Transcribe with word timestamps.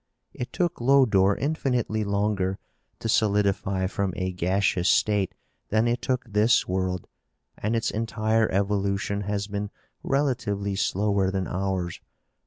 It 0.33 0.51
took 0.51 0.81
Lodore 0.81 1.37
infinitely 1.37 2.03
longer 2.03 2.57
to 2.97 3.07
solidify 3.07 3.85
from 3.85 4.13
a 4.17 4.31
gaseous 4.31 4.89
state 4.89 5.35
than 5.69 5.87
it 5.87 6.01
took 6.01 6.25
this 6.27 6.67
world, 6.67 7.05
and 7.55 7.75
its 7.75 7.91
entire 7.91 8.51
evolution 8.51 9.21
has 9.21 9.45
been 9.45 9.69
relatively 10.01 10.73
slower 10.75 11.29
than 11.29 11.45
ours. 11.47 11.99